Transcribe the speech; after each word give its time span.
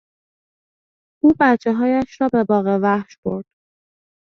او 1.23 1.35
بچههایش 1.39 2.21
را 2.21 2.29
به 2.33 2.43
باغوحش 2.43 3.17
برد. 3.25 3.45